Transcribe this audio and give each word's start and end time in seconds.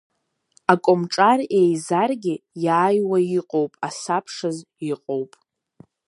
Акомҿар 0.73 1.39
еизарагьы 1.59 2.35
иааиуа 2.63 3.17
иҟоуп 3.37 3.71
асабшаз 3.87 4.57
иҟоуп… 4.91 5.31